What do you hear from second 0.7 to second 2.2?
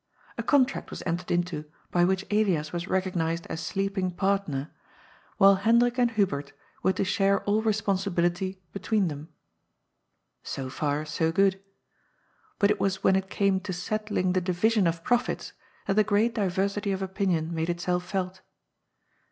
was entered into by